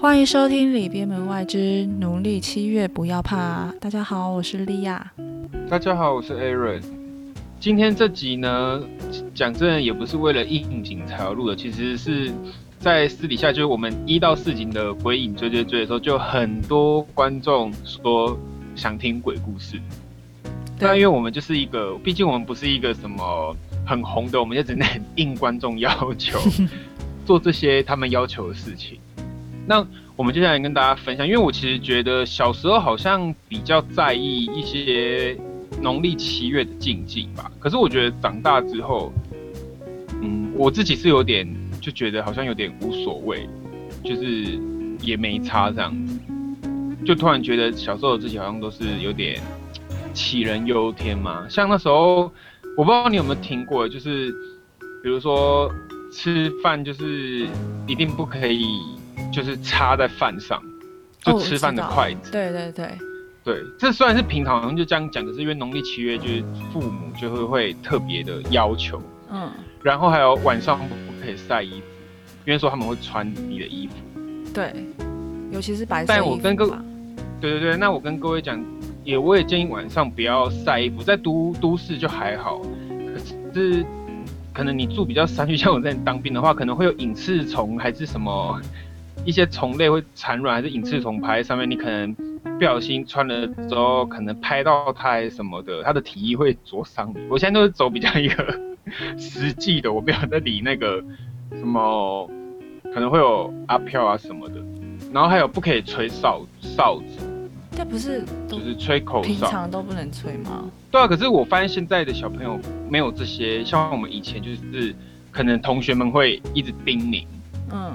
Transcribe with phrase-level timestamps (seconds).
[0.00, 3.72] 欢迎收听《里边门外之农历七月不要怕》。
[3.78, 5.12] 大家好，我是莉亚。
[5.68, 6.82] 大家好，我是 Aaron。
[7.58, 8.82] 今天这集呢，
[9.34, 12.30] 讲真的也不是为了应景才要录的，其实是
[12.78, 18.38] 在私底下，就是我们一到四集的鬼影追追追的时候，就很多观众说
[18.76, 19.80] 想听鬼故事。
[20.78, 23.56] 那因为我们就是一个，毕竟我们不是一个什么
[23.86, 26.38] 很红的，我们就只能应观众要求
[27.24, 28.98] 做这些他们要求的事情。
[29.66, 29.84] 那
[30.14, 35.36] 我们接下来跟大家分享，因为我其实觉得小时候好像比较在意一些
[35.80, 39.12] 农历七月的禁忌吧，可是我觉得长大之后，
[40.22, 41.48] 嗯，我自己是有点
[41.80, 43.48] 就觉得好像有点无所谓，
[44.04, 44.60] 就是
[45.00, 46.20] 也没差这样子，
[47.04, 49.40] 就突然觉得小时候的自己好像都是有点
[50.14, 51.46] 杞人忧天嘛。
[51.48, 52.30] 像那时候，
[52.76, 54.30] 我不知道你有没有听过，就是
[55.02, 55.72] 比如说
[56.14, 57.46] 吃饭就是
[57.86, 58.64] 一定不可以。
[59.32, 60.62] 就是插在饭上，
[61.20, 62.30] 就吃饭的筷子。
[62.30, 62.98] 对对对，
[63.42, 69.02] 对，这虽然是平常好像就这样讲，可是因为农历七月就是父母就会会特别的要求。
[69.30, 69.50] 嗯。
[69.82, 71.86] 然后还有晚上不可以晒衣服，
[72.44, 73.94] 因为说他们会穿你的衣服。
[74.52, 74.72] 对，
[75.50, 76.22] 尤其是白色衣服。
[76.22, 76.66] 但我跟各，
[77.40, 78.62] 对对对，那我跟各位讲，
[79.02, 83.18] 也我也建议晚上不要晒衣服，在都都市就还好，可
[83.52, 83.84] 是
[84.54, 88.58] 可能你住比较山区，像我在当兵的话，可能会有隐翅虫还是什么。
[89.24, 92.12] 一些虫类会产卵，还是隐翅虫拍上面，你可能
[92.58, 97.20] 不小心穿了之后，可能拍到它什么的，它的体液会灼伤你。
[97.30, 98.60] 我现在都是走比较一个
[99.16, 101.02] 实际的，我不要再理那个
[101.56, 102.28] 什么
[102.92, 104.56] 可能会有阿飘啊什么的。
[105.12, 107.26] 然后还有不可以吹哨哨子，
[107.76, 110.70] 这不是就是吹口哨，平常都不能吹吗？
[110.90, 112.58] 对啊，可是我发现现在的小朋友
[112.88, 114.94] 没有这些，像我们以前就是
[115.30, 117.26] 可能同学们会一直叮咛，
[117.70, 117.92] 嗯。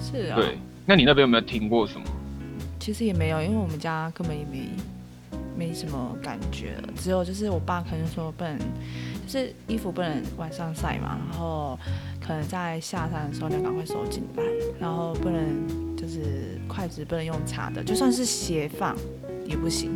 [0.00, 2.06] 是啊，对，那你那边有没有听过什么？
[2.78, 4.68] 其实也没有，因为我们家根本也没
[5.56, 8.64] 没什么感觉，只有就是我爸可能说不能，就
[9.28, 11.78] 是衣服不能晚上晒嘛，然后
[12.20, 14.42] 可能在下山的时候你要赶快收进来，
[14.80, 18.96] 然后不能就是筷子不能用叉的，就算是斜放
[19.44, 19.90] 也不行，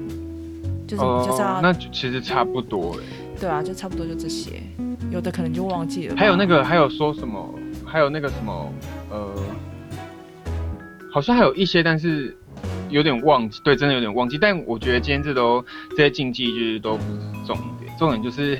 [0.86, 3.04] 就是就是要那其实差不多哎，
[3.40, 4.62] 对啊，就差不多就这些，
[5.10, 6.16] 有的可能就忘记了。
[6.16, 7.52] 还有那个还有说什么？
[7.84, 8.72] 还有那个什么
[9.10, 9.34] 呃。
[11.14, 12.34] 好像还有一些，但是
[12.88, 14.38] 有点忘记，对，真的有点忘记。
[14.40, 18.58] 但我觉得今天这都这些禁忌就是都不是重点，重点就是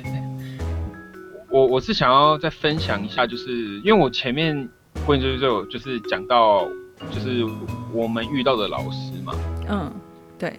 [1.53, 4.67] 我我是想要再分享一下，就是因为我前面
[5.05, 6.67] 问就就就是讲到
[7.11, 7.45] 就是
[7.93, 9.33] 我们遇到的老师嘛，
[9.69, 9.93] 嗯，
[10.39, 10.51] 对。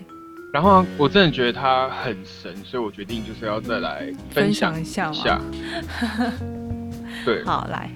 [0.53, 5.13] 然后我真的觉得他很神，所以我决定就是要再来分享一下。
[7.27, 7.91] 对，好来，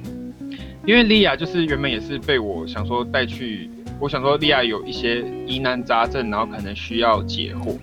[0.84, 3.70] 因为莉亚就是原本也是被我想说带去。
[4.00, 7.76] 我想说，莉亚有一些疑难杂症，然后可能需要解惑，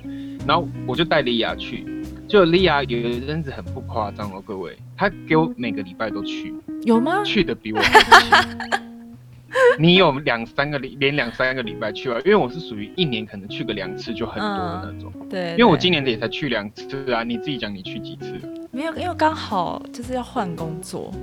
[0.46, 1.86] 然后我就带莉亚去。
[2.28, 6.54] 就莉亚有一阵子很不夸张哦，各位，她给我每个礼拜都去，
[6.84, 7.24] 有吗？
[7.24, 7.80] 去的比我
[9.80, 12.20] 你有两三个礼，连两三个礼拜去啊？
[12.26, 15.12] 因为我是属于一年可能去个两次就很多的那种。
[15.30, 17.24] 对，因为我今年也才去两次啊。
[17.24, 18.34] 你自己讲，你去几次？
[18.72, 21.14] 没有，因为刚好就是要换工作，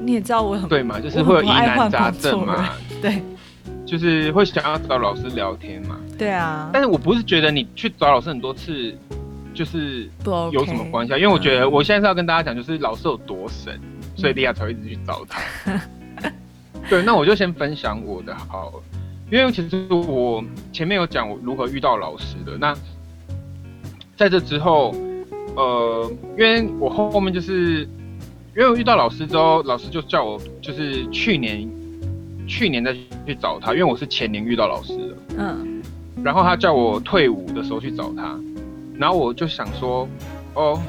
[0.00, 2.70] 你也知道我很对嘛，就是会有疑难杂症嘛，
[3.00, 3.22] 对。
[3.86, 5.98] 就是会想要找老师聊天嘛？
[6.18, 6.68] 对啊。
[6.72, 8.96] 但是我不是觉得你去找老师很多次，
[9.54, 10.08] 就是
[10.52, 11.18] 有什么关系啊？
[11.18, 13.80] 因为我觉得我现在是要跟大家讲，就是老师有多神，
[14.16, 15.40] 所以莉亚才会一直去找他。
[16.88, 18.72] 对，那我就先分享我的好，
[19.30, 22.56] 因为其实我前面有讲我如何遇到老师的。
[22.58, 22.74] 那
[24.16, 24.94] 在这之后，
[25.56, 27.82] 呃，因为我后后面就是
[28.56, 31.68] 因为我遇到老师之后，老师就叫我就是去年。
[32.44, 32.92] 去年再
[33.24, 35.80] 去找他，因为我是前年遇到老师的，嗯，
[36.24, 38.36] 然后他叫我退伍的时候去找他，
[38.98, 40.08] 然后我就想说，
[40.54, 40.80] 哦，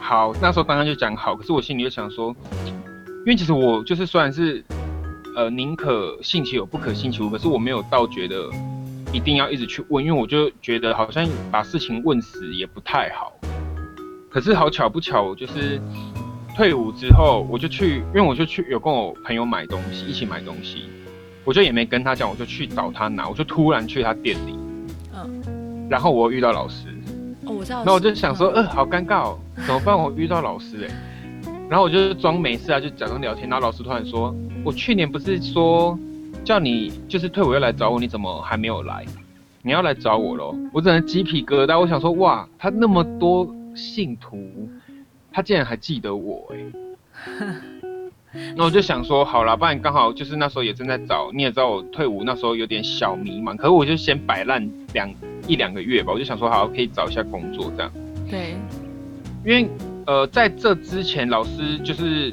[0.00, 2.34] 好，那时候当然就讲好，可是我心里就想说，
[2.66, 4.64] 因为其实我就是虽然是，
[5.36, 8.50] 呃，宁可信其有不可信其无，可是我没有到觉得
[9.12, 13.32] 一定要一直去问，因为我就觉得好像把事情问死也不太好，
[14.30, 15.80] 可是好巧不巧，就是。
[16.54, 20.84] 退伍之后，我就去，因为我就去有跟我朋友买东西，一起买东西，
[21.46, 24.54] 我就也没跟他讲，我就去找他拿，我就突然去他店里，
[25.14, 26.88] 嗯，然后我遇到老师，
[27.52, 29.96] 哦，我知道，那我就想说，呃，好尴尬哦，怎么办？
[29.96, 30.94] 我遇到老师哎，
[31.68, 34.34] 然后我就装没事啊，就假装聊天，然后老师突然说，
[34.64, 35.98] 我去年不是说
[36.44, 39.04] 叫你就是退伍要来找我，你怎么还没有来？
[39.62, 40.56] 你要来找我喽？
[40.72, 44.68] 我整个鸡皮疙瘩，我想说，哇，他那么多信徒。
[45.34, 46.58] 他竟然还记得我哎，
[48.56, 55.12] 那我就想说，好了，不然刚好就是那时候也正在找，你也知道我退伍那时候有点小迷茫，可是我就先摆烂两
[55.46, 57.92] 一两个月吧，我就想说，好，可以找一下工作这样。
[58.30, 58.54] 对，
[59.44, 59.68] 因为
[60.06, 62.32] 呃，在这之前，老师就是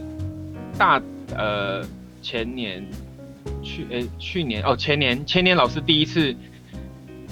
[0.78, 1.02] 大
[1.36, 1.84] 呃
[2.22, 2.86] 前年
[3.62, 6.34] 去诶去年哦前年前年老师第一次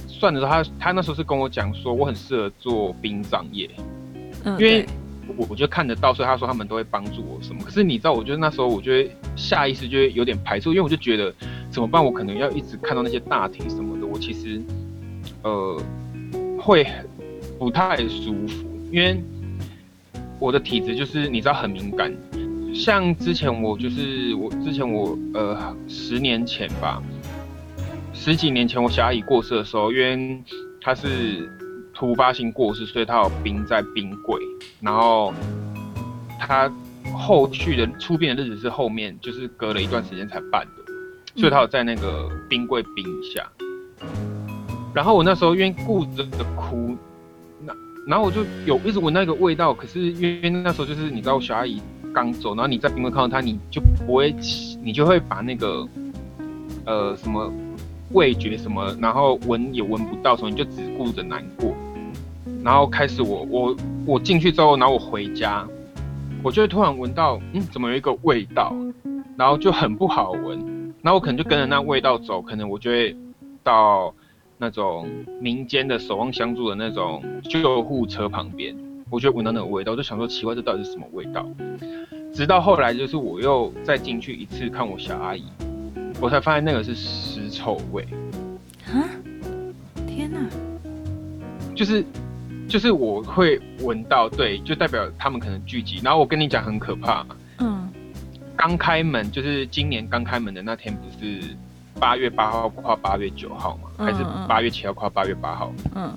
[0.08, 3.70] 算的时候，他他那时候是跟我讲说，我很适合做殡葬业，
[4.44, 4.86] 嗯，因为。
[5.36, 7.62] 我我就看得到，所以他说他们都会帮助我什么。
[7.64, 11.34] 可是你知道，我觉得那时候，我觉得下意识就会有点排斥，因为我就觉得
[11.70, 12.04] 怎么办？
[12.04, 14.62] 我可能要一直看到那些大体什么的，我其实
[15.44, 15.82] 呃
[16.60, 16.88] 会
[17.60, 19.22] 不太舒服，因为
[20.40, 22.16] 我的体质就是你知道很敏感。
[22.74, 27.02] 像之前我就是我之前我呃十年前吧，
[28.14, 30.42] 十几年前我小阿姨过世的时候，因为
[30.82, 31.52] 她是。
[31.98, 34.40] 突发性过世，所以他有冰在冰柜，
[34.80, 35.34] 然后
[36.40, 36.72] 他
[37.12, 40.94] 后续的出殡的日子是后面，就是隔了一段时间才办的，
[41.36, 43.50] 所以他有在那个冰柜冰一下。
[44.94, 46.96] 然后我那时候因为顾着的哭，
[47.66, 47.74] 那
[48.08, 51.82] 然后我就有一直闻到一个味道，可是因为那时候就是你知道我小阿姨
[52.14, 54.36] 刚走，然后你在冰柜看到她，你就不会，
[54.84, 55.88] 你就会把那个
[56.86, 57.52] 呃什么
[58.12, 61.76] 味觉什么，然后闻也闻不到，所以你就只顾着难过。
[62.68, 65.66] 然后开始我我我进去之后，然后我回家，
[66.44, 68.76] 我就会突然闻到，嗯，怎么有一个味道，
[69.38, 70.60] 然后就很不好闻，
[71.02, 73.16] 然后我可能就跟着那味道走，可能我就会
[73.64, 74.14] 到
[74.58, 75.08] 那种
[75.40, 78.76] 民间的守望相助的那种救护车旁边，
[79.10, 81.48] 我就闻到那个味道，我就想说奇怪，这到底是什么味道？
[82.34, 85.46] 直到后来就是我又再进去一次看我小阿姨，
[86.20, 88.06] 我才发现那个是尸臭味。
[88.92, 89.08] 啊！
[90.06, 90.40] 天哪！
[91.74, 92.04] 就是。
[92.68, 96.02] 就是我会闻到，对，就代表他们可能聚集。
[96.04, 97.26] 然后我跟你讲很可怕，
[97.60, 97.90] 嗯，
[98.58, 101.56] 刚开门就是今年刚开门的那天，不是
[101.98, 104.06] 八月八号跨八月九号吗？
[104.06, 105.72] 还是八月七号跨八月八号？
[105.96, 106.14] 嗯，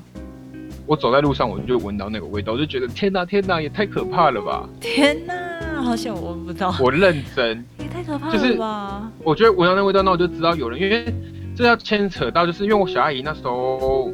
[0.86, 4.68] 我走在路上，我就闻到那个味道，我就觉得天哪，天哪，也太可怕了吧！
[4.80, 5.34] 天哪，
[5.82, 6.74] 好像我闻不到。
[6.80, 9.12] 我认真，也太可怕了吧！
[9.22, 11.14] 我觉得闻到那味道，那我就知道有人，因为
[11.54, 14.12] 这要牵扯到，就是因为我小阿姨那时候。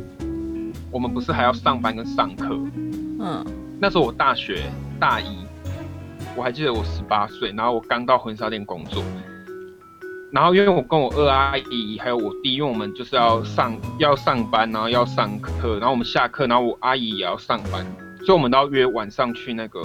[0.90, 2.58] 我们不是还要上班跟上课？
[3.20, 3.44] 嗯，
[3.80, 4.64] 那时候我大学
[4.98, 5.46] 大一，
[6.36, 9.02] 我还记得我十八岁，然后我刚到婚纱店工作，
[10.32, 17.84] 然后因为我跟我二阿姨还有我弟，因为我们就是要上要上班，然后要上课，然后我们下课，然后我阿姨也要上班，
[18.24, 19.82] 所以我们都要约晚上去那个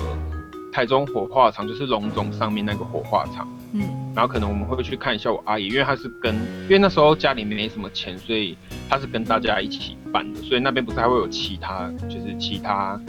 [0.71, 3.47] 台中火化场，就是龙中上面那个火化场。
[3.73, 3.83] 嗯，
[4.15, 8.57] 然后可能我们会去看一下我阿姨，因为她是跟，因为那时候家里没什么钱，所以
[8.89, 9.97] 她是跟大家一起。
[10.11, 12.99] 办的，所以那边不是还会有其他，就是其他，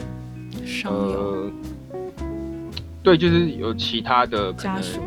[0.85, 1.51] 呃，
[3.03, 5.01] 对，就是有其他的家属，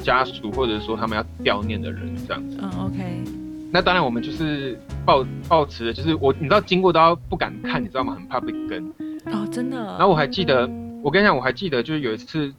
[0.00, 2.56] 家属或者说他们要悼念的人这样子。
[2.62, 3.24] 嗯，OK。
[3.72, 8.14] 那当然我们就是抱抱持的，就是我你知道经过都要不敢看，你知道吗？
[8.14, 8.86] 很怕被跟。
[9.26, 9.76] 哦，真的。
[9.76, 10.70] 然后我还记得，
[11.02, 12.54] 我跟你讲，我还记得就是有一次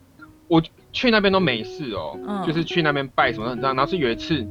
[0.50, 0.62] 我
[0.94, 2.18] 去那边都没事哦，
[2.48, 3.76] 就是去那边拜什么很这样。
[3.76, 4.48] 然后是有一次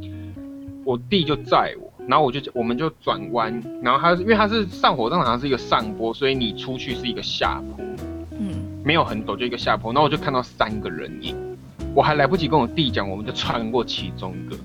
[0.85, 1.91] 我弟就载我。
[2.09, 7.85] 然后我就我们就转弯，然后他因为他是上火葬场是一个上坡，所以你出去是一个下坡，
[8.33, 9.93] 嗯，没有很陡就一个下坡。
[9.93, 11.37] 然后我就看到三个人影，
[11.94, 14.56] 我还来不及跟我弟讲，我们就穿过其中一个，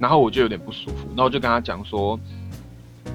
[0.00, 2.18] 然后我就有点不舒服，然后我就跟他讲说，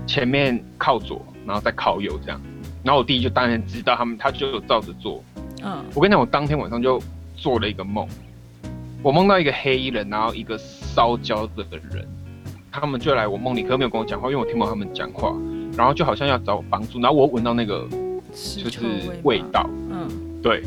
[0.07, 2.41] 前面靠左，然后再靠右这样。
[2.81, 5.21] 然后我弟就当然知道他们，他就照着做。
[5.65, 6.97] 嗯，我跟你讲，我当天晚上就
[7.39, 8.07] 做了一个梦，
[9.01, 12.07] 我梦到一个黑衣人，然后一个烧焦的人。
[12.71, 15.33] 他们就来我梦里，可是没有跟我讲话，因为我听不到他们讲话。
[15.75, 17.87] 然后就好像要找我帮助，然后我闻到那个
[18.31, 18.87] 就是
[19.23, 20.07] 味道，嗯，
[20.43, 20.61] 对。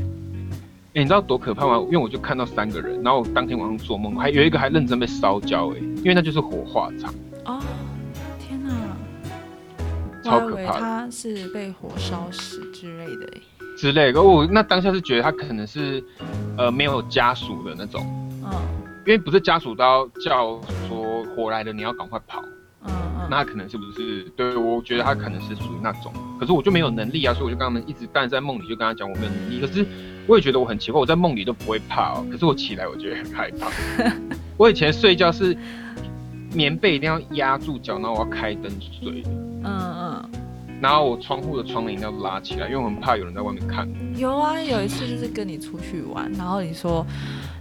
[0.95, 1.79] 哎，你知道多可怕吗？
[1.87, 7.15] 因为我就看到三个人，然后当天晚上做梦，还有一个还认真被烧焦，哎，因为那就是火化场。
[7.45, 7.63] 哦，
[8.39, 8.73] 天哪，
[10.25, 10.79] 超可怕！
[10.81, 13.33] 他是被火烧死之类的，
[13.77, 14.23] 之类的。
[14.23, 16.03] 我那当下是觉得他可能是
[16.57, 18.05] 呃没有家属的那种，
[18.45, 18.51] 嗯，
[19.07, 21.03] 因为不是家属都要叫说。
[21.35, 22.43] 火来了，你要赶快跑。
[22.85, 24.23] 嗯嗯，那可能是不是？
[24.37, 26.13] 对，我觉得他可能是属于那种。
[26.39, 29.61] 可是我就没有能力啊，所以我就跟他们一直，但在梦里就跟他讲我没有能力。
[29.63, 29.87] 可是
[30.27, 33.71] 我也觉得我很奇怪，我在梦里都不会怕哦，可是我起来我觉得很害怕。
[34.59, 35.57] 我以前睡觉是
[36.53, 39.23] 棉被一定要压住脚，然后我要开灯睡。
[39.65, 40.31] 嗯嗯。
[40.83, 43.89] 然后我窗户的窗帘要拉起来，因为我很怕有人在外面看。
[44.17, 47.07] 有啊，有一次就是跟你出去玩，然后你说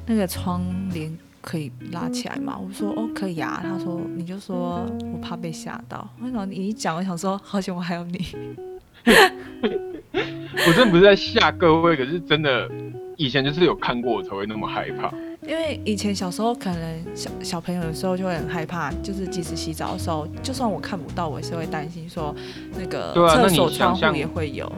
[0.08, 0.62] 那个窗
[0.92, 1.16] 帘。
[1.44, 2.56] 可以拉起来吗？
[2.56, 3.60] 我说哦，可以啊。
[3.64, 6.08] 他说你就说我怕被吓到。
[6.22, 8.24] 为什么你一讲，我想说好险我还有你。
[10.14, 12.70] 我真的不是在吓各位，可是真的
[13.18, 15.12] 以前就是有看过我才会那么害怕。
[15.48, 22.34] 因因为以前小时候可能小小朋友的时候就会很害怕，就是即使洗澡的时候，就算我看不到，我也是会担心说
[22.78, 24.72] 那个厕所窗户也会有。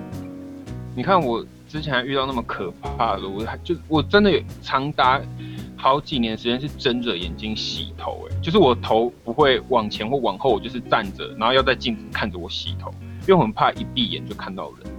[0.96, 5.22] 你看我之前还遇到那么可怕的，我还就我真的有长达
[5.77, 12.91] 好几年时间是睁着眼睛洗头，哎，就是我头不会往前或往后，我就是站着，然后要在镜子看着我洗头，
[13.22, 14.91] 因为我很怕一闭眼就看到人。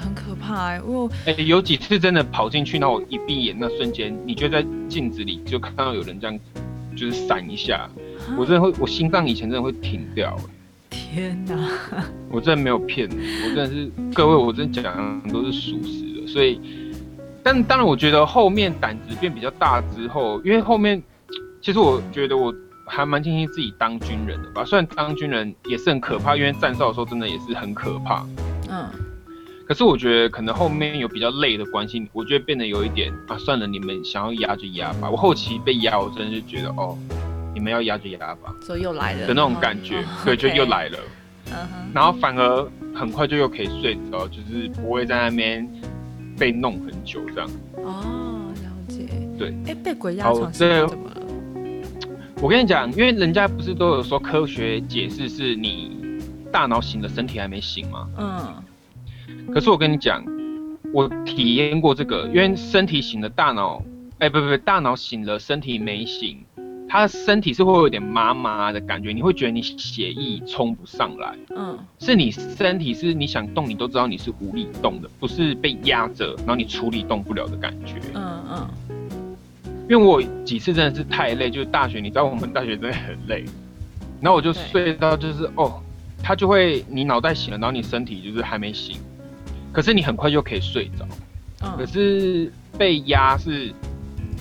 [0.00, 0.80] 哇，很可怕哎！
[0.82, 6.38] 我哎，有几次真的跑进去，然后我一闭眼那瞬间，你就在镜子里就看到有人这样，
[6.96, 7.88] 就是闪一下，
[8.36, 10.54] 我真的会，我心脏以前真的会停掉哎。
[10.90, 11.54] 天哪！
[12.30, 16.26] 我真的没有骗你，我真的是各位，我真的讲都是属实的。
[16.26, 16.60] 所以，
[17.42, 21.00] 但当然，我觉得后面胆子变比较大之后，因为后面
[21.60, 22.52] 其实我觉得我
[22.86, 24.64] 还蛮庆幸自己当军人的吧。
[24.64, 28.24] 虽然当军人也是很可怕，因为站哨的时候真的也是很可怕。
[29.70, 29.72] 嗯。
[29.72, 35.08] 可是我觉得可能后面有比较累的关系，我觉得变得有一点啊，算了，你们想要压就压吧。
[35.08, 36.98] 我后期被压，我真的就觉得哦。
[37.52, 40.98] 你们要压就压吧，所以又来了的那种感觉，对，就又来了。
[41.46, 45.68] 嗯哼，然后反而很快就又可以睡着，就是不会在那边
[46.38, 47.50] 被弄很久这样。
[47.78, 49.08] 哦，了解。
[49.36, 51.16] 对，哎，被鬼压床是怎么了？
[52.40, 56.18] 我跟你讲，因为人家不是都有说科学解释是你
[56.52, 58.08] 大脑醒了，身体还没醒吗？
[58.16, 58.54] 嗯。
[59.52, 60.24] 可是我跟你讲，
[60.92, 63.82] 我体验过这个，因为身体醒了，大脑，
[64.18, 66.38] 哎，不不不，大脑醒了，身体没醒。
[66.88, 78.68] 他的身体是会有点麻麻的感觉，你会觉得你血液冲不上来，嗯，是你身体是你想动你都知道你是无力动的，不是被压着，然后你处理动不了的感觉，嗯嗯。
[79.88, 83.44] 因为我几次真的是太累，就是大学，你知道我们大学真的很累，
[84.20, 85.80] 然后我就睡到就是哦，
[86.20, 88.96] 他就会你脑袋醒了，然后你身体就是还没醒，
[89.72, 91.06] 可是你很快就可以睡着，
[91.62, 93.72] 嗯，可是被压是。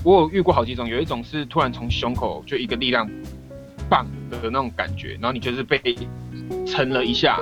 [0.02, 3.06] 我有遇过好几种，有一种是突然从胸口就一个力量，
[3.90, 5.78] 棒的那种感觉，然后你就是被
[6.66, 7.38] 沉了一下，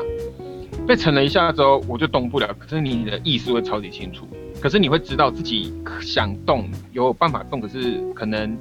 [0.87, 2.51] 被沉了一下之后，我就动不了。
[2.57, 4.27] 可是你的意识会超级清楚，
[4.59, 8.57] 可是你会知道自己想动，有办法动，可是可能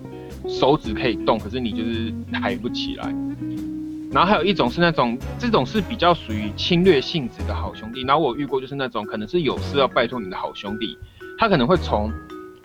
[0.47, 3.07] 手指可以动，可是你就是抬不起来。
[4.11, 8.03] 然后还有一种是那种，这种是比较属于侵略性质的好兄弟。
[8.03, 10.97] 然后我遇过就是那种可能是有事要拜托你的好兄弟，
[11.39, 12.13] 他可能会从。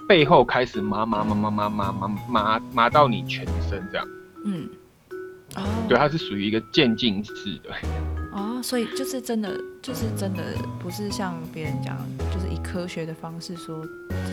[0.09, 4.05] 背后开始麻麻麻麻麻麻麻麻麻到你全身这样，
[4.43, 4.67] 嗯，
[5.55, 7.33] 哦，对，他是属于一个渐进式
[7.63, 7.69] 的，
[8.33, 10.43] 哦，所以就是真的，就是真的
[10.79, 11.97] 不是像别人讲，
[12.33, 13.85] 就是以科学的方式说，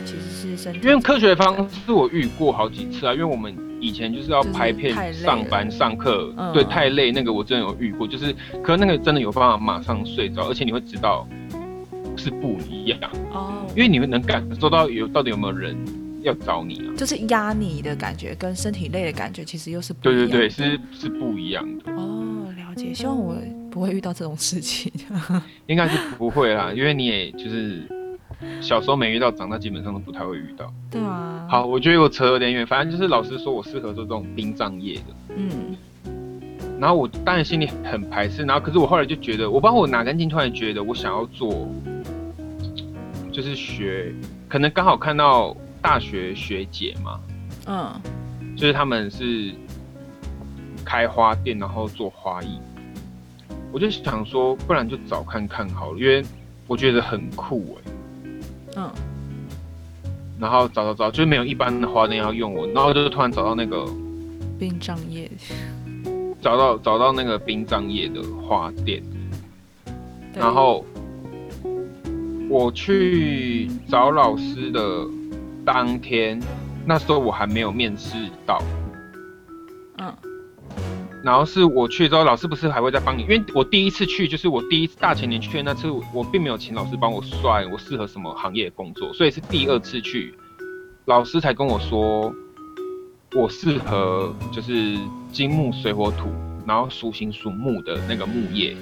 [0.05, 0.81] 其实是身体。
[0.83, 11.27] 因为科学方式我遇过好几次啊，因为我们以前就是要拍片、上班、上课，对，太累，那个我真的有遇过，就是，可是那个真的有办法马上睡着，而且你会知道。
[12.21, 12.99] 是不一样
[13.33, 15.77] 哦，因为你们能感受到有到底有没有人
[16.21, 16.91] 要找你啊？
[16.97, 22.53] 就是压你的感觉跟身体累的感觉，其实又是对对对，是是不一样的哦。
[22.57, 23.37] 了解，希望我
[23.71, 24.91] 不会遇到这种事情。
[25.67, 27.87] 应该是不会啦，因为你也就是
[28.61, 30.73] 小时候没遇到，长大基本上都不太会遇到。
[30.91, 31.47] 对啊。
[31.49, 35.35] 好，我觉得我扯有点远，反正就是老师说我适合做这种殡葬业的。
[35.37, 35.77] 嗯。
[36.81, 41.69] 然后我当然心里很排斥，然后可是我后来就觉得，我不知道我哪根筋突然觉得我想要做。
[43.31, 44.13] 就是学，
[44.49, 47.21] 可能刚好看到大学学姐嘛，
[47.67, 47.93] 嗯，
[48.57, 49.53] 就是他们是
[50.85, 52.59] 开花店，然后做花艺，
[53.71, 56.21] 我就想说，不然就找看看好了，因为
[56.67, 57.93] 我觉得很酷哎，
[58.79, 58.91] 嗯，
[60.39, 63.85] 然后找找找，就是没有一般的花店要用我，然后就突然找到那个
[64.59, 65.29] 殡葬业，
[66.41, 69.03] 找到找到那个殡葬业的花店，
[70.35, 70.85] 然后。
[72.51, 75.07] 我去找老师的
[75.67, 76.41] 当天，
[76.87, 78.17] 那时候我还没有面试
[78.47, 78.59] 到，
[79.99, 80.11] 嗯，
[81.23, 83.23] 然后是我去之后，老师不是还会再帮你？
[83.23, 90.35] 因为我第一次去，就是我第一次大前年去那次，我并没有请老师帮我算我适合什么行业工作，所以是第二次去，
[91.07, 92.33] 老师才跟我说，
[93.35, 94.97] 我适合就是
[95.33, 96.29] 金木水火土，
[96.67, 98.77] 然后属形属木的那个木业，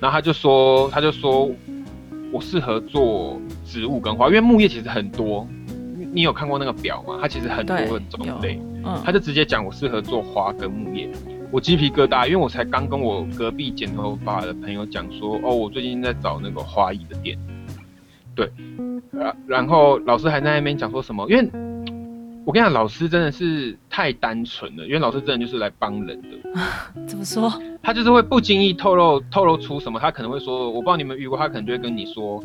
[0.00, 1.50] 然后他就说，他就说。
[2.32, 5.46] 我适合做植物跟花，因为木业其实很多。
[6.12, 7.16] 你有看过那个表吗？
[7.22, 7.76] 它其实很多
[8.10, 8.60] 种类。
[8.84, 11.08] 嗯，他就直接讲我适合做花跟木叶。
[11.50, 17.38] 我鸡皮疙瘩，因为我才刚跟我隔壁剪头发的朋友讲说，哦，我最近在找那个花艺的店。
[18.34, 18.50] 对，
[19.12, 21.24] 然然后老师还在那边讲说什么？
[21.30, 21.48] 因为
[22.44, 26.28] 我跟你讲，老师真的是太单纯了，因为老师真的就是来帮人的。
[27.06, 27.52] 怎么说？
[27.80, 32.42] 他就是会不经意透露透露出什么，他可能会说，我不知道你们遇过，他可能就会跟你说，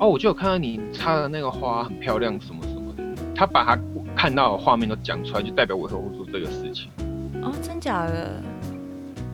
[0.00, 3.04] 哦，我就有看到你插的那个花很漂亮，什么什么的。
[3.34, 3.78] 他把他
[4.16, 6.88] 看到的画面都讲出来，就代表我以后会做这个事情。
[7.80, 8.42] 假的？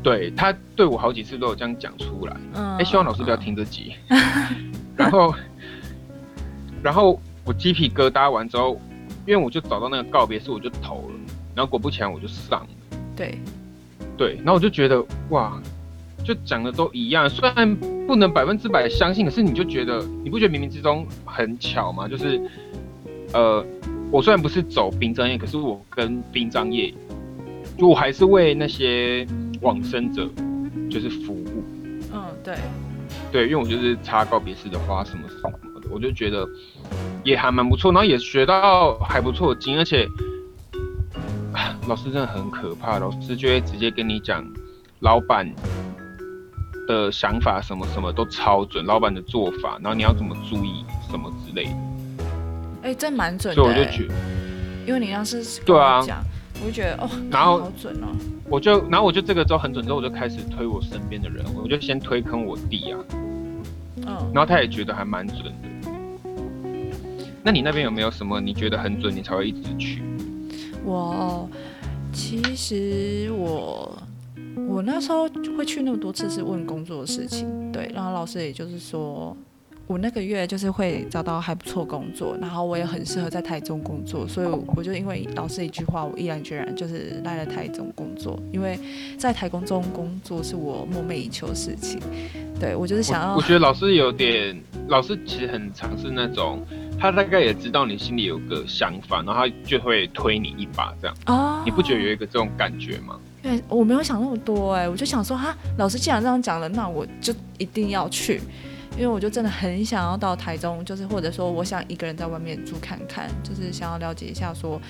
[0.03, 2.37] 对他对我好几次都有这样讲出来。
[2.55, 2.77] 嗯。
[2.77, 3.95] 哎，希望老师不要听这集。
[4.97, 5.35] 然后，
[6.83, 8.81] 然后我鸡皮疙瘩完之后，
[9.27, 11.15] 因为我就找到那个告别式，我就投了。
[11.55, 12.69] 然后果不其然，我就上了。
[13.17, 13.39] 对。
[14.17, 14.37] 对。
[14.37, 15.61] 然后我就觉得哇，
[16.23, 17.75] 就讲的都一样，虽然
[18.07, 22.07] 不能百分之百相信，可是你就觉得，你不觉得冥冥之中很巧吗？
[22.07, 22.41] 就是，
[23.33, 23.65] 呃。
[24.11, 26.95] 我虽然不是走殡葬业，可是我跟殡葬业，
[27.77, 29.27] 就我还是为那些
[29.61, 30.29] 往生者
[30.91, 31.65] 就是服务。
[32.13, 32.57] 嗯，对，
[33.33, 36.47] 对，因为我就是插告别式的花什么什么的，我就觉得
[37.25, 40.09] 也还蛮不错，然后也学到还不错的经，而且
[41.89, 44.45] 老师真的很可怕，老师就会直接跟你讲
[45.01, 45.53] 老板
[46.87, 51.71] 的想法，什么什么都超准，老板的做法，然后你要怎么注意什么之类的。
[52.83, 53.63] 哎，这蛮准的。
[53.63, 54.07] 所以我就觉，
[54.87, 56.23] 因为你要是对啊讲，
[56.63, 58.09] 我就觉得哦，然后好准哦。
[58.49, 62.99] 我就，然后我就这个之后很准之后，我就开始推我身边的人，我就先推坑我弟啊。
[64.07, 64.31] 嗯。
[64.33, 65.91] 然后他也觉得还蛮准的。
[67.43, 70.03] 那你那边有没有什么你觉得很准，你才会一直去？
[70.85, 71.49] 我
[72.13, 74.03] 其实我
[74.69, 79.37] 我那时候会去那么多次是问工作的事情，对，然后老师也就是说。
[79.87, 88.43] 我那个月就是会找到还不错工作，然后我也很适合在台中工作，所以我就因为老师一句话，我毅然决然就是来了台中工作。
[88.51, 88.79] 因为
[89.19, 92.01] 在台中中工作是我梦寐以求的事情，
[92.59, 93.37] 对我就是想要。
[93.37, 96.65] 我觉得老师有点，老师其实很尝试那种，
[96.99, 101.17] 他大概也知道你心里有个想法，然后他就会推你一把这样。
[101.27, 101.63] 哦。
[101.65, 103.21] 你不觉得有一个这种感觉吗？
[103.43, 108.41] 对，我没有想那么多哎，我就想说哈，老师既然这样讲了，那我就一定要去。
[108.97, 114.81] 因为我就真的很想要到台中，就是或者说我想一个人在外面住看看，就是想要了解一下说，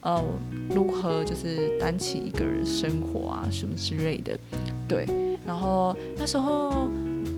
[0.00, 0.22] 呃，
[0.68, 4.38] 如何就是担起一个人生活啊什么之类的，
[4.86, 5.06] 对。
[5.46, 6.88] 然后那时候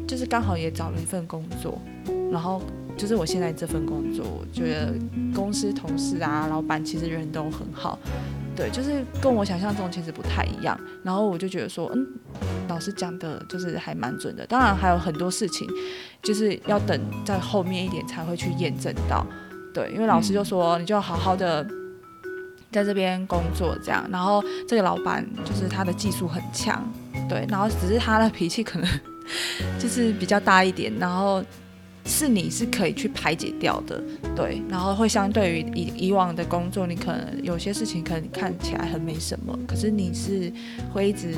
[0.07, 1.79] 就是刚好也找了一份工作，
[2.31, 2.63] 然后
[2.97, 4.95] 就是我现在这份工作，我觉得
[5.35, 7.99] 公司同事啊、老板其实人都很好。
[8.57, 12.07] 对，就是跟我想象中其实不太一样，然后我就觉得说，嗯，
[12.69, 14.47] 老师讲的就是还蛮准的。
[14.47, 15.69] 当然还有很多事情，
[16.23, 19.27] 就是要等在后面一点才会去验证到。
[19.75, 21.67] 对，因为老师就说，你就好好的
[22.73, 24.09] 在这边工作这样。
[24.11, 26.83] 然后这个老板就是他的技术很强，
[27.29, 28.89] 对，然后只是他的脾气可能
[29.79, 31.45] 就是比较大一点，然后。
[32.07, 34.03] 是你是可以去排解掉的，
[34.35, 40.53] 对，然后会相对于以以往的工作，你可能有些事情可能看起来很没什么，可是你是
[40.93, 41.35] 会一直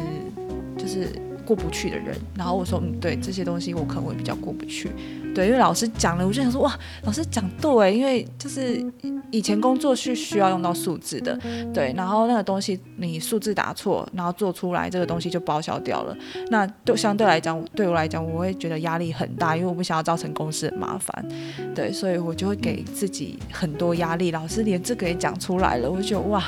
[0.77, 1.09] 就是。
[1.49, 4.91] 过不去的人，然后我说，嗯，对，这些东西我可能会比较过不去，
[5.35, 8.85] 对，因为老师讲了，我就想说，哇，老师讲对，因为就是
[9.31, 11.39] 以前工作是需要用到数字的，
[11.73, 16.15] 对，然后那个东西你数字打错，然后做出来这个东西就报销掉了，
[16.51, 21.27] 那对相对来讲，对我来讲，我会觉得压力很大，因为我不想要造成公司的麻烦，
[21.75, 24.31] 对，所以我就会给自己很多压力。
[24.33, 26.45] 老师连这个也讲出来了，我就觉得哇，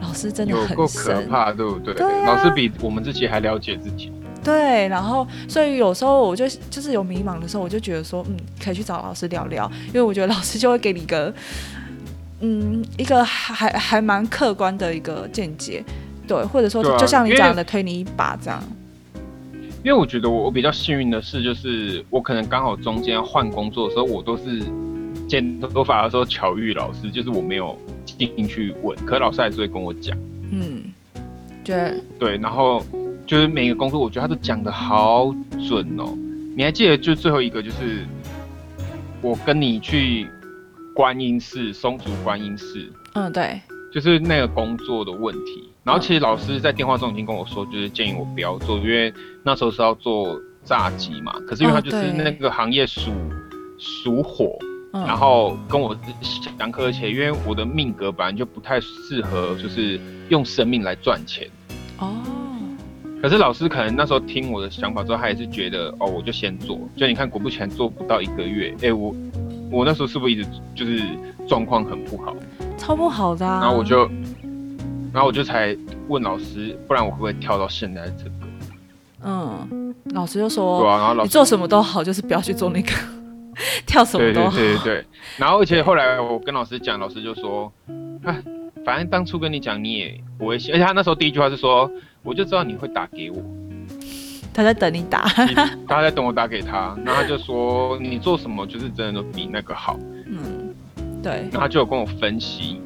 [0.00, 1.94] 老师真的很够可怕，对不对？
[2.24, 4.10] 老师比我们自己还了解自己。
[4.44, 11.32] 对，然后所以有时候我就就是有迷茫的时候，我就觉得说，嗯，可以去找老师聊聊，因为我觉得老师就会给你一个，
[12.40, 15.84] 嗯，一个还还蛮客观的一个见解，
[16.26, 18.60] 对，或者说就像你讲的，推你一把这样。
[19.84, 24.60] 因为我觉得我我比较幸运的是，就是我可能刚好中间换工作的时候，我都是
[25.28, 30.18] 剪头发的时候巧遇老师，就是我没有进去问，可老师还是会跟我讲。
[30.50, 30.82] 嗯，
[31.62, 32.82] 对对，然后。
[33.26, 35.34] 就是每个工作，我觉得他都讲的好
[35.68, 36.16] 准哦。
[36.56, 38.06] 你还记得就最后一个，就是
[39.22, 40.28] 我跟你去
[40.94, 42.92] 观音寺，松竹观音寺。
[43.14, 43.60] 嗯，对，
[43.92, 45.68] 就是那个工作的问题。
[45.82, 51.32] 然后其实老师在电话中已经跟我说，就是建议我不要做，因为那时候是要做炸鸡嘛。
[51.48, 53.10] 可是因为他就是那个行业属
[53.78, 54.58] 属火，
[54.92, 55.96] 然后跟我
[56.58, 61.48] 相克，而且因为我的命格本来就不太适合，就是用生命来赚钱。
[61.96, 62.12] 哦。
[63.22, 66.76] 可是老师可能那时候听我的想法之后，他也是觉得哦，我就先做。
[66.96, 69.14] 就你看，果不其然，做不到一个月，哎，我
[69.70, 71.00] 我那时候是不是一直就是
[71.48, 72.34] 状况很不好，
[72.76, 73.46] 超不好的。
[73.46, 74.10] 然后我就，
[75.12, 75.76] 然后我就才
[76.08, 78.30] 问老师，不然我会不会跳到现在这个？
[79.24, 82.90] 嗯，老师就说，对啊，然后老师你做什么都好，就是不要去做那个，
[83.86, 84.50] 跳什么都好。
[84.50, 85.04] 对对对对。
[85.36, 87.72] 然后而且后来我跟老师讲，老师就说，
[88.24, 88.42] 哎，
[88.84, 91.90] 反正当初跟你讲你也不会信，而且他那时候第一句话是说。
[92.24, 93.42] 我就知道你会打给我，
[94.54, 95.22] 他在等你打，
[95.88, 100.72] 他在等我打给他，然后他就说你做什么就是真的都比那个好，嗯，
[101.20, 102.80] 对，然后他就有跟我分析，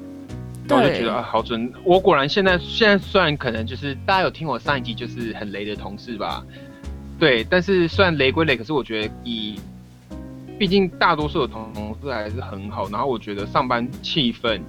[0.67, 1.71] 然后就觉得啊好准。
[1.85, 6.43] 我果然现在现在虽然可能就是大家有听我上一集就是很雷的同事吧，
[7.19, 9.61] 对，但是虽然雷归雷，可是我觉得以
[10.59, 12.89] 毕竟大多数的同事还是很好。
[12.89, 14.63] 然后我觉得上班气氛，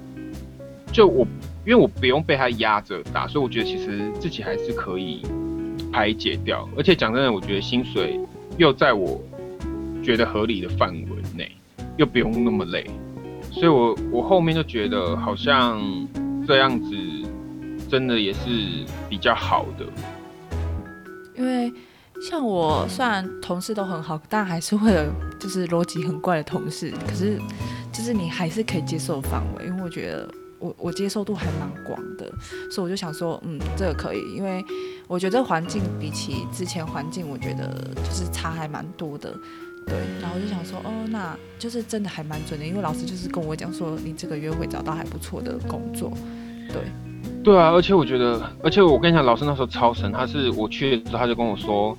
[0.97, 1.27] 就我
[1.63, 5.21] 因为我不用被他压着打，所以我觉得其实自己还是可以
[5.93, 6.67] 排解掉。
[6.75, 8.19] 而且讲真的，我觉得薪水
[8.57, 9.21] 又在我
[10.03, 11.51] 觉得合理的范围内，
[11.97, 12.89] 又不用那么累。
[13.51, 15.79] 所以，我我后面就觉得好像
[16.47, 16.95] 这样子
[17.87, 18.39] 真的也是
[19.07, 19.85] 比较好的。
[21.35, 21.71] 因为
[22.27, 25.05] 像我虽然同事都很好，但还是会有
[25.39, 26.91] 就是逻辑很怪的同事。
[27.07, 27.39] 可是，
[27.93, 30.27] 就是你还是可以接受范围，因为我觉得
[30.59, 32.31] 我我接受度还蛮广的，
[32.71, 34.63] 所以我就想说，嗯，这个可以，因为
[35.07, 39.33] 我觉得环境比起之前环境，我觉得就是差还蛮多的。
[39.85, 46.11] 对，然后我就想说，哦，那就是真的还蛮准的，因为老师就是跟我讲说，你这个月会找到还不错的工作。
[46.73, 46.81] 对，
[47.41, 51.97] 对啊，而且我觉得，而且我跟你讲，老师那时候超神，他是我去的时候他就跟我说，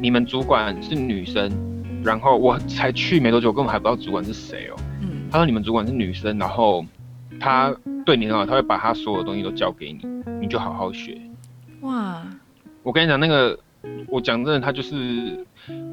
[0.00, 1.52] 你们主管是女生，
[2.02, 4.76] 然后我才去没多久，我根本还不知道主管是谁哦。
[5.02, 5.28] 嗯。
[5.30, 6.82] 他说你们主管是女生，然后
[7.44, 7.76] 他
[8.06, 10.00] 对你很好，他会把他所有东西都交给你，
[10.40, 11.20] 你就好好学。
[11.82, 12.22] 哇！
[12.82, 13.58] 我跟你讲那个。
[14.08, 15.44] 我讲真的，他就是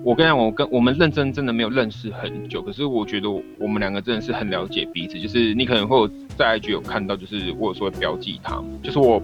[0.02, 5.20] 我跟你讲，我跟我们认真真的没有认识很久，可是我觉得我们两个真的是很了解彼此。
[5.20, 9.22] 就是你可能会有在 IG 有看到，就是我有时候会标记他，就是我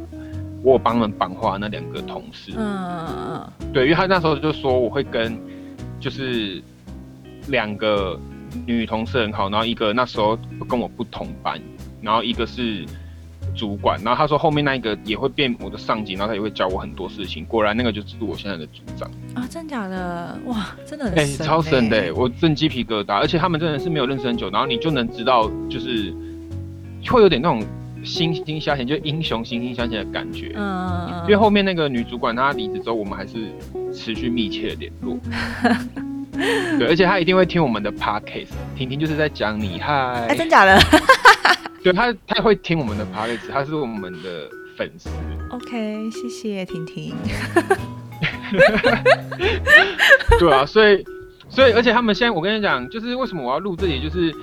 [0.63, 5.39] 我帮人绑话那两个同事，嗯嗯嗯，对，因为他那时候就说我会跟
[5.97, 6.61] 就是
[7.47, 8.19] 两个
[8.65, 10.37] 女同事很好，然后一个那时候
[10.67, 11.57] 跟我不同班，
[12.01, 12.85] 然后一个是。
[13.55, 17.43] 主管，然后他说后面那一个也会变我的上级，然后他也会教我很多事情。
[17.45, 23.15] 果然那个就是我现在的组长啊，真假的哇，真的超神的，我真鸡皮疙瘩。
[23.15, 26.13] 而且他们真的是没有认识很久，然后你就能知道，就是
[27.09, 27.63] 会有点那种
[28.03, 30.51] 惺惺相惜，就英雄惺惺相惜的感觉。
[30.55, 33.47] 嗯，因为后面那个女主管她离职之后，我们还是
[33.91, 35.17] 持续密切的联络。
[36.77, 40.79] 对，而且她一定会听我们的 podcast，婷婷就是在讲你嗨，哎，真假的。
[41.87, 45.09] 对他，他会听我们的 podcast，他是我们的粉丝。
[45.51, 47.15] OK，谢谢婷婷。
[50.37, 51.01] 对啊，所以，
[51.47, 54.35] 所以，而且他们现在，我跟你讲，就是为什么我要录这里，就是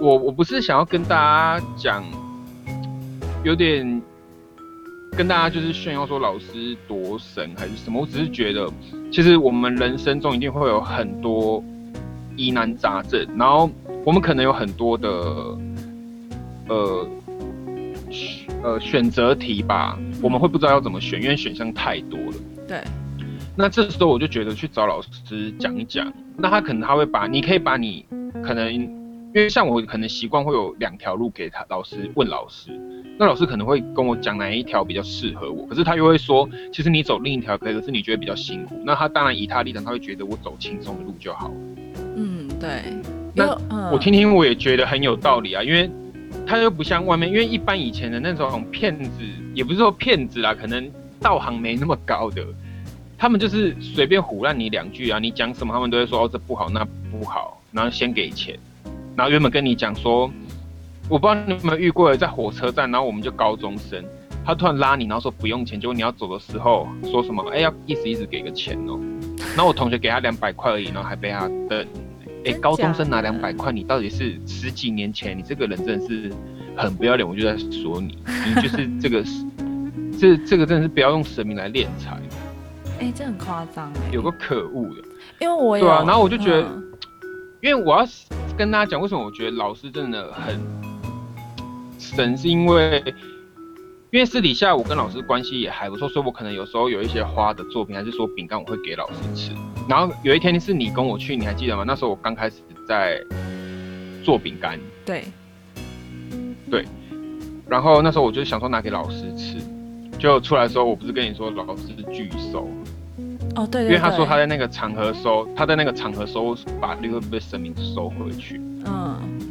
[0.00, 1.16] 我，我不是想要跟大
[1.58, 2.04] 家讲，
[3.42, 4.00] 有点
[5.16, 8.70] 跟大家就是炫耀说老师多神还是什么，我只是觉得，
[9.10, 11.60] 其实我们人生中一定会有很多
[12.36, 13.68] 疑难杂症，然后
[14.04, 15.58] 我们可能有很多的。
[16.68, 17.08] 呃，
[18.62, 22.36] 呃，选择题吧，我们会不知道要怎么选，因为选项太多了。
[22.66, 22.78] 对。
[23.56, 28.04] 那这时候我就觉得去找老师讲一讲，那他可能他会把，你可以把你
[28.42, 32.72] 可能，因为像我可能习惯会有两条路给他老师问老师，
[33.16, 41.48] 那老师可能会跟我讲哪一条比较适合我，可是他又会说，其实你走另一条可以，可是你觉得比较辛苦，那他当然以他立场，他会觉得我走轻松的路就好。
[42.16, 42.82] 嗯，对。
[43.36, 43.56] 那
[43.92, 45.88] 我听听我也觉得很有道理啊，因为。
[46.46, 49.10] 他又不像外面，因为一般以前的那种骗子，
[49.54, 52.44] 也不是说骗子啦，可能道行没那么高的，
[53.16, 58.58] 他们就是随便唬烂你两句啊，你讲什么他们都会说哦这不好那不好，然后先给钱，
[59.16, 60.30] 然后原本跟你讲说，
[61.08, 64.04] 我不知道你有没有遇过，在火车站，然后我们就高中生，
[64.44, 69.00] 他突然拉你，然后说不用钱，结果你要走的时候说什么，哎要意思意思给个钱哦，
[69.56, 71.86] 然后我同学给他两百块而已，然后还被他瞪。
[72.44, 75.36] 哎，高中生拿两百块，你到底是十几年前？
[75.36, 76.30] 你这个人真的是
[76.76, 79.24] 很不要脸，我就在说你，你就是这个，
[80.18, 82.20] 这这个真的是不要用神明来敛财。
[83.00, 85.02] 哎，这很夸张哎，有个可恶的。
[85.40, 86.68] 因为我对啊，然后我就觉得，
[87.60, 88.06] 因为我要
[88.56, 90.60] 跟大家讲，为什么我觉得老师真的很
[91.98, 93.02] 神，是因为。
[94.14, 99.50] 因为私底下我跟老师关系也还不错，所以我可能有时候有一些花的作品，还是说饼干，我会给老师吃。
[99.88, 101.82] 然后有一天是你跟我去，你还记得吗？
[101.84, 103.20] 那时候我刚开始在
[104.22, 104.78] 做饼干。
[105.04, 105.24] 对。
[106.70, 106.84] 对。
[107.68, 109.56] 然后那时候我就想说拿给老师吃，
[110.16, 112.70] 就出来的时候，我不是跟你说老师拒收。
[113.56, 113.82] 哦，对。
[113.82, 118.60] 因为他说他在那个场合收，他在那个场合收，把那个被神明收回去。
[118.86, 119.43] 嗯。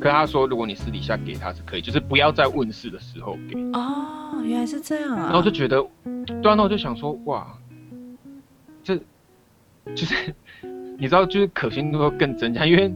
[0.00, 3.60] 可他说，如果你私底下给他是可以，就是不要在问世的时候给。
[3.74, 5.24] 哦，原来是这样啊。
[5.26, 5.84] 然后就觉得，
[6.24, 7.46] 对啊，那我就想说，哇，
[8.82, 8.96] 这
[9.94, 10.34] 就是
[10.98, 12.90] 你知道，就是可信度会更增加，因为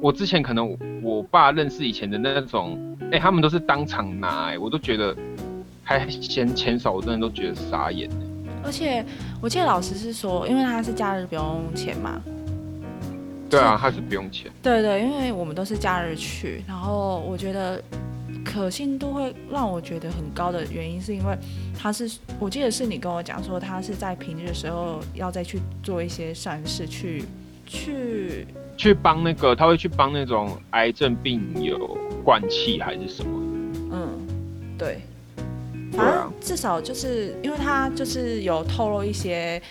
[0.00, 2.76] 我之前可能我爸认识以前的那种，
[3.12, 5.16] 哎，他们都是当场拿，哎，我都觉得
[5.84, 8.10] 还嫌钱少，我真的都觉得傻眼。
[8.64, 9.06] 而且
[9.40, 12.20] 我记得老师是说，因为他是假日不用钱嘛。
[13.50, 14.50] 对啊，他是不用钱。
[14.62, 17.82] 对对，因为我们都是假日去，然后我觉得
[18.44, 21.34] 可信度会让我觉得很高的原因，是因为
[21.78, 27.24] 他是，我记得是你跟我讲说，他是在平日的时候要再去做一些善事，去
[27.66, 33.30] 去去帮那个，他会去帮那种癌症病友灌气还是什么？
[33.92, 34.08] 嗯，
[34.76, 35.00] 对，
[35.92, 39.62] 反正至少就是因为他就是有透露一些。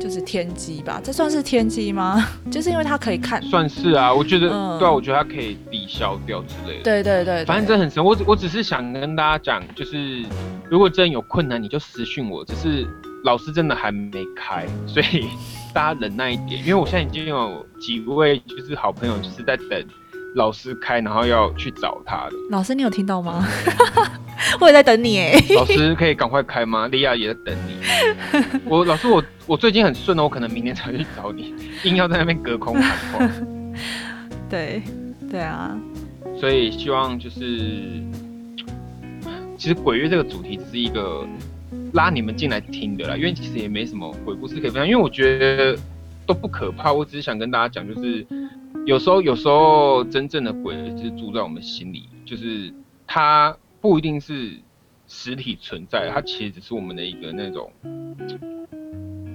[0.00, 2.26] 就是天机吧，这算是天机吗？
[2.50, 4.12] 就是因为他可以看，算是啊。
[4.12, 6.82] 我觉得，对啊，我觉得他可以抵消掉之类的。
[6.82, 8.04] 对对对，反正这很神。
[8.04, 10.22] 我我只是想跟大家讲，就是
[10.68, 12.44] 如果真有困难，你就私讯我。
[12.44, 12.86] 只是
[13.24, 15.26] 老师真的还没开，所以
[15.72, 16.60] 大家忍耐一点。
[16.60, 19.84] 因为我现在已经有几位就是好朋友，就是在等
[20.34, 22.32] 老师开，然后要去找他的。
[22.50, 23.46] 老师，你有听到吗？
[24.60, 26.86] 我也在等你哎，老师可以赶快开吗？
[26.88, 27.74] 莉亚也在等你。
[28.66, 33.30] 我老师，我我最近很顺哦，我可能明天才去找你，硬要在那边隔空喊话。
[34.50, 34.82] 对，
[35.30, 35.76] 对啊。
[36.38, 37.40] 所以希望就是，
[39.56, 41.26] 其实鬼月这个主题只是一个
[41.92, 45.78] 拉你们进来听的啦，因为其实也没什么鬼故事可以分享，因为我觉得
[46.26, 46.92] 都不可怕。
[46.92, 48.26] 我只是想跟大家讲，就是
[48.84, 52.72] 有时候有时候真正的鬼就是住在我们心里，就是
[53.06, 53.56] 他。
[53.84, 54.58] 不一定是
[55.06, 57.70] 实体存在，它其实只是我们的一个那种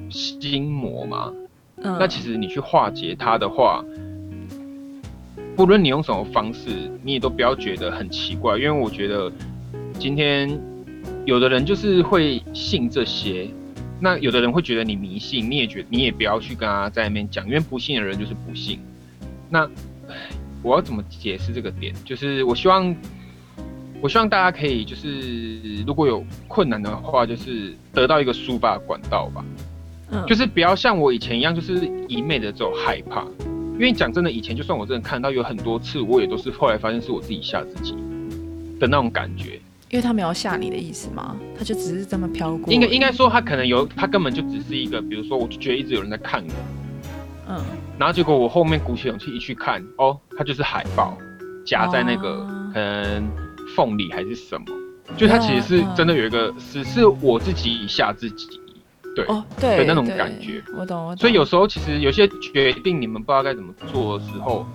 [0.09, 1.31] 心魔嘛。
[1.77, 1.95] 嗯。
[1.99, 3.85] 那其实你去化解它的话，
[5.55, 9.31] 不论你用什么方式，你也都不要觉得很奇怪，因为我觉得
[9.99, 10.59] 今天
[11.25, 13.47] 有的人就是会信这些，
[14.01, 18.79] 那有的人会觉得你迷信，你也觉你也不要去跟他在那边讲，因为不信的人就是不信。
[19.47, 19.69] 那
[20.63, 21.93] 我要怎么解释这个点？
[22.03, 22.95] 就是我希望。
[24.01, 29.43] 我希望大家可以就是，如果有困难的话，就是得到一个抒发管道吧。
[30.11, 33.25] 嗯，就是不要像我以前一样，就是一昧的这种害怕。
[33.73, 37.93] 因为讲真的，以前就算我真的看到有很多次，我也都是后来发现是我自己吓自己
[38.79, 39.59] 的那种感觉。
[39.89, 41.35] 因为他没有吓你的意思吗？
[41.57, 42.73] 他就只是这么飘过。
[42.73, 46.53] 应该应该说他可能有，他根本就只是一个，比如说，我就觉得一直有人在看我。
[47.49, 47.61] 嗯。
[47.97, 51.17] 然后结果我后面鼓起勇气一去看，哦，他就是海报
[51.65, 53.48] 夹在那个可能。
[53.79, 54.65] 凤梨还是什么？
[55.15, 58.59] 就它其实是真的有一个，只是我自己吓自己，
[59.15, 59.25] 对，
[59.57, 60.61] 对的那种感觉。
[60.75, 61.17] 我懂，我懂。
[61.17, 64.65] 所以有时候其实有些决定你们不知道该怎么做的时候，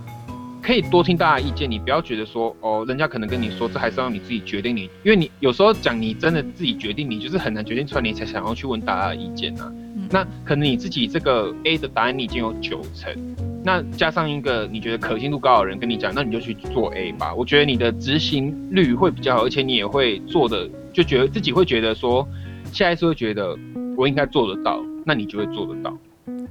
[0.63, 1.71] 可以多听大家意见。
[1.71, 4.75] 你不要觉得说哦，人家可能跟你说，这还是要你自己决定。
[4.75, 9.71] 你因为你有时候讲你真的自己决定，你就是很难决定出来，你才想要去问大家的意见啊。
[10.11, 13.54] 那可能你自己这个 A 的答案你已经有九成。
[13.67, 17.35] 那加上一个你觉得可信度高的人跟你讲，那你就去做 A 吧。
[17.35, 22.29] 我觉得你的执行率会比较好，而且你也会做的，就觉得自己会觉得说，
[22.71, 23.59] 下一次会觉得
[23.97, 25.97] 我应该做得到，那你就会做得到。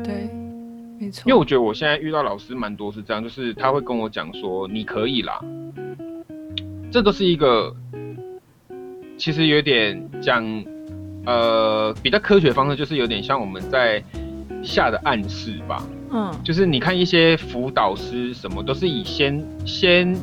[0.03, 0.27] 对，
[0.99, 1.29] 没错。
[1.29, 5.39] 因为我觉得我现在遇到老师蛮多是这样，就是他会跟我讲说你可以啦，
[6.91, 7.75] 这都是一个
[9.19, 10.43] 其实有点讲
[11.27, 14.03] 呃比较科学方式，就是有点像我们在
[14.63, 15.85] 下的暗示吧。
[16.15, 20.15] 嗯，就是你看一些辅导师什么都是以先先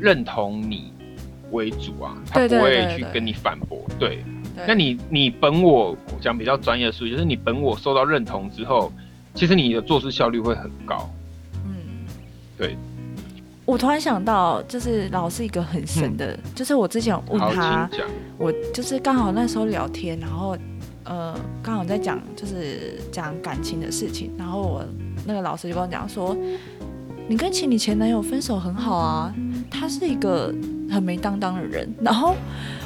[0.00, 0.92] 认同你
[1.52, 3.80] 为主啊，他不会去跟你反驳。
[3.96, 4.24] 对，
[4.66, 8.92] 那你你本我讲比较专业的术语，就是你本我受到认同之后，
[9.34, 11.08] 其实你的做事效率会很高。
[11.64, 12.04] 嗯，
[12.56, 12.76] 对。
[13.64, 17.88] 我突然想到，就是老师一个很神的，就是我之前问他，
[18.36, 20.56] 我就是刚好那时候聊天，然后。
[21.08, 24.84] 呃，刚好在讲就是讲感情的事情，然后我
[25.24, 26.36] 那个老师就跟我讲说，
[27.26, 29.34] 你跟前你前男友分手很好啊，
[29.70, 30.54] 他是一个
[30.90, 32.36] 很没担当的人，然后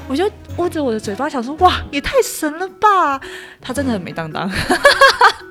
[0.08, 3.20] 我就捂着我的嘴巴想说，哇，也太神了吧，
[3.60, 4.48] 他真的很没担当，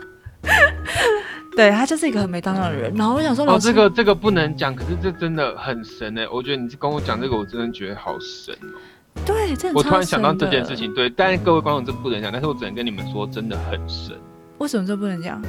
[1.58, 8.80] 对他就是一个很没担当的人，然后我想说，哦，这个这个不能讲，可是这真的很神哎，我觉得你跟我讲这个，我真的觉得好神哦。
[9.26, 14.16] 对，我突然想到这件事情，对，但是各位观众这不能讲，但是我只能跟你们说，真的很神。
[14.58, 15.42] 为什么这不能讲？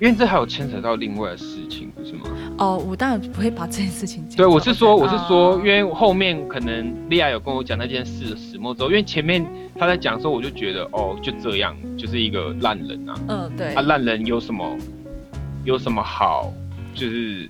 [0.00, 2.20] 因为这还有牵扯到另外的事情，不是吗？
[2.58, 4.36] 哦，我当然不会把这件事情讲。
[4.36, 9.44] 对，我是说，我是说，因为后面可能利亚有跟我讲那件事的始末之后，因为前面
[9.76, 13.14] 他在讲的时候，我就觉得，哦，就这样，就是一个烂人啊。
[13.28, 13.74] 嗯，对。
[13.74, 14.76] 啊，烂人有什么？
[15.64, 16.52] 有什么好？
[16.94, 17.48] 就是。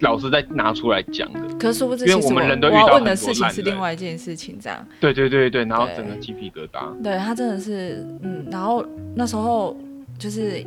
[0.00, 4.86] 老师再拿出来讲的，可是不知因为我们人都遇到问的事情是另外一件事情，这样。
[5.00, 7.02] 对对对对，然后整个鸡皮疙瘩。
[7.02, 9.76] 对他真的是，嗯，然后那时候
[10.18, 10.64] 就是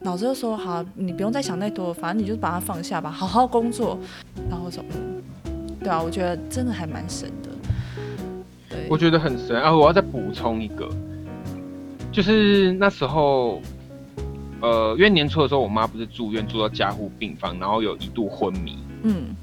[0.00, 3.98] 老师就说：“好，你不用再想太多，反正你就把它放下吧，好好工作。”
[4.50, 5.22] 然后说：“嗯，
[5.80, 7.50] 对啊，我觉得真的还蛮神的。”
[8.68, 9.74] 对，我觉得很神啊！
[9.74, 10.88] 我要再补充一个，
[12.12, 13.60] 就是那时候。
[14.60, 18.78] 呃，因为年初的时候，我妈不是住院住到加护病房，然后有一度昏迷。
[19.02, 19.36] 嗯，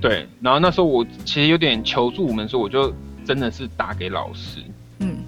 [0.00, 2.92] 对，然后那时候我其实有点求助无门，所以我就
[3.24, 4.60] 真的是打给老师。
[5.00, 5.18] 嗯。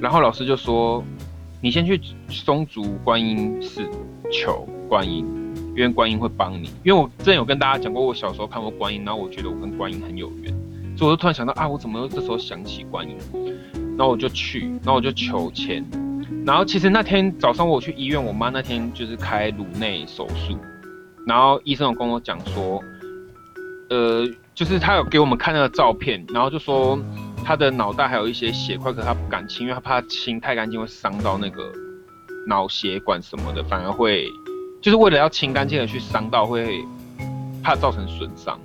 [0.00, 1.02] 然后老师就说
[1.62, 3.88] ：“你先去松竹观音寺
[4.30, 5.24] 求观音，
[5.76, 6.68] 因为观音会帮你。
[6.82, 10.52] 因为我之前有跟大家讲过，我小时候看过观音，然后我觉得我跟观音很有缘，
[10.96, 13.16] 所以我就突然想到啊，我怎么这时候想起观音？
[13.96, 15.82] 然后我就去，然后我就求签。
[16.44, 20.58] 然后其实那天早上我去医院，我妈那天就是开颅内手术，
[21.26, 22.82] 然后医生有跟我讲说，
[23.90, 26.98] 呃，就是他有给我们看那个照片，然后就说。”
[27.46, 31.70] 他的脑袋还有一些血块，可他不敢清，因为他怕清太干净会伤到那个
[32.48, 34.26] 脑血管什么的，反而会
[34.80, 36.82] 就是为了要清干净的去伤到，会
[37.62, 38.58] 怕造成损伤。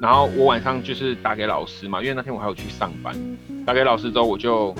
[0.00, 3.14] 然后我晚上就是打给老师嘛，因为那天我还有去上班，
[3.66, 4.74] 打给老师之后我就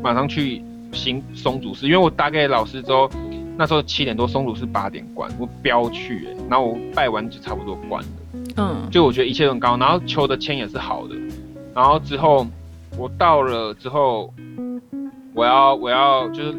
[0.00, 3.10] 马上去新松竹寺，因为我打给老师之后，
[3.56, 8.08] 那时候七点多，松竹寺八点关，我飙去，然后我拜完就差不多关了，
[8.56, 11.14] 嗯，就我觉得一切都很高，然后求的签也是好的。
[11.74, 12.46] 然后之后，
[12.98, 14.32] 我到了之后，
[15.34, 16.54] 我要我要就是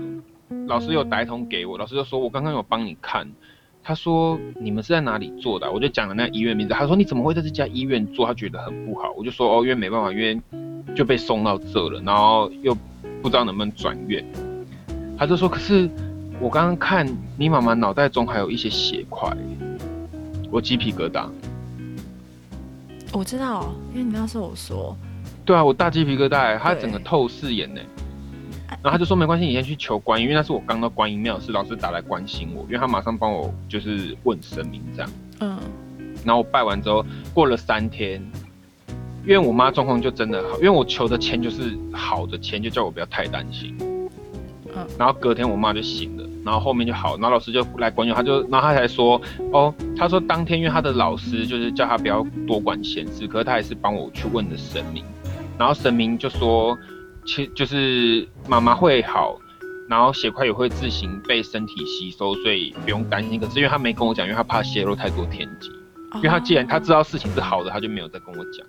[0.68, 3.30] 老师有打通给我，老师就说我刚刚有帮你看，
[3.84, 5.70] 他说你们是在哪里做的？
[5.70, 8.26] 我就讲了那医院名字，他说你怎么会在这家医院做？
[8.26, 10.40] 他觉得很不好，我就说哦，因为没办法，因为
[10.96, 12.76] 就被送到这了，然后又
[13.22, 14.26] 不知道能不能转院。
[15.18, 15.90] 他就说可是
[16.40, 17.08] 我刚刚看
[17.38, 19.32] 你妈妈脑袋中还有一些血块，
[20.50, 21.28] 我鸡皮疙瘩。
[23.14, 24.98] 我知道，因为你那时候我说，
[25.44, 27.82] 对啊，我大鸡皮疙瘩，他整个透视眼呢，
[28.82, 35.60] 然后他就说没关系，你先去求观音，因为那是我刚到观音庙，是老师打来关心我，因为他马上帮我就是问神明这样，嗯，
[36.24, 38.24] 然后我拜完之后过了三天，
[39.24, 43.76] 因为我妈状况就真的好，因为我求的签就是好的签，就叫我不要太担心，
[44.76, 46.28] 嗯，然后隔天我妈就醒了。
[46.44, 55.04] 然后后面就好，然后老师就来管教，他就，然后他才说，哦，他说当天因为他的老师就是叫他不要多管闲事，可是他还是帮我去问了神明，
[55.56, 56.76] 然后神明就说，
[57.28, 59.38] 其就是妈妈会好，
[59.88, 63.40] 然后血块也会自行被身体吸收，所以不用担心。
[63.40, 65.70] 可是因为他没跟我讲，因为他怕泄露太多天机，
[66.16, 68.66] 因为他既然他知道事情是好的，他就没有再跟我讲。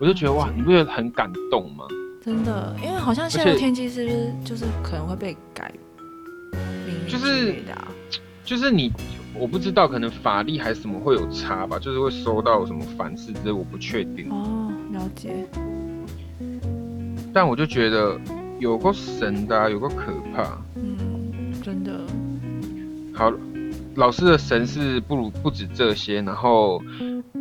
[0.00, 1.84] 我就觉得哇，你不觉得很感动吗？
[2.22, 5.72] 真的，因为好像现在天气是不是就是可能会被改？
[7.06, 7.54] 就是
[8.44, 8.90] 就是你，
[9.34, 14.30] 我不知道，可能法力还是什么会有差吧，就是会收到什么反噬之类，我不确定。
[14.30, 15.46] 哦，了解。
[17.32, 18.18] 但我就觉得
[18.58, 20.58] 有个神的，有个可怕。
[20.76, 22.00] 嗯，真的。
[23.12, 23.32] 好，
[23.96, 26.80] 老师的神是不如不止这些，然后。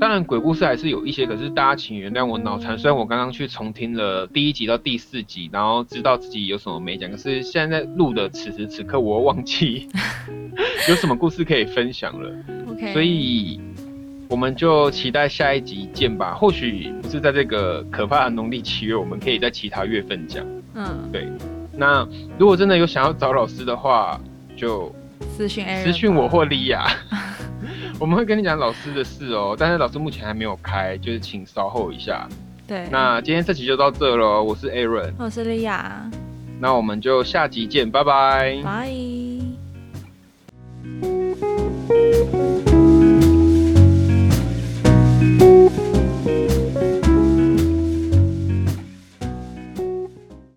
[0.03, 2.77] 当然，鬼故事还是有一些，可是大家请原谅我脑残。
[2.77, 9.87] 虽然我刚刚去重听了第一集到第四集，然后知道自己有什么没讲，可是现在在录的此时此刻，我忘记
[10.89, 12.29] 有什么故事可以分享了。
[12.69, 13.61] OK，所以
[14.27, 16.33] 我们就期待下一集见吧。
[16.33, 20.45] 或许不是在这个可怕的农历七月，我们可以在其他月份讲。
[20.75, 21.29] 嗯，对。
[21.77, 22.05] 那
[22.37, 24.19] 如果真的有想要找老师的话，
[24.57, 24.93] 就
[25.33, 26.85] 私讯私讯我或莉亚。
[28.03, 32.27] 我们会跟你讲老师的事哦，但是老师目前还没有开，就是请稍后一下。
[32.67, 34.43] 对，那今天这集就到这了。
[34.43, 36.11] 我是 Aaron，我是莉亚，
[36.59, 38.91] 那我们就下集见，拜拜，拜。